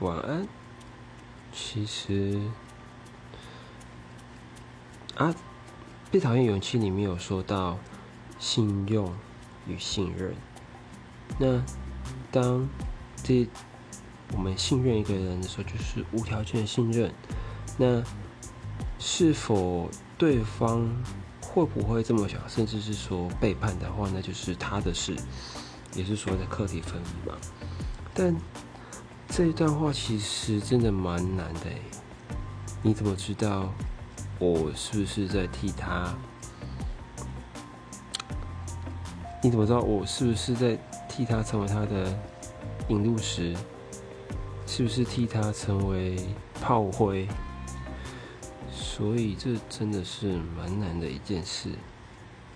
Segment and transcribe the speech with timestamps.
[0.00, 0.46] 晚安。
[1.52, 2.40] 其实
[5.14, 5.34] 啊，
[6.10, 7.78] 被讨厌勇气里面有说到
[8.38, 9.10] 信用
[9.66, 10.34] 与信任。
[11.38, 11.62] 那
[12.30, 12.68] 当
[13.22, 13.48] 这
[14.32, 17.10] 我们信任一个人的时候，就是无条件的信任。
[17.78, 18.02] 那
[18.98, 19.88] 是否
[20.18, 20.86] 对方
[21.40, 25.16] 会不会这么想，甚至是说背叛的话，那就是他的事，
[25.94, 27.36] 也是所谓的课题分离嘛。
[28.12, 28.34] 但
[29.36, 31.66] 这一段话其实真的蛮难的
[32.82, 33.70] 你怎么知道
[34.38, 36.14] 我是不是在替他？
[39.42, 42.18] 你怎么知道我是不是在替他成为他的
[42.88, 43.54] 引路石？
[44.66, 46.16] 是不是替他成为
[46.62, 47.28] 炮灰？
[48.72, 51.68] 所以这真的是蛮难的一件事。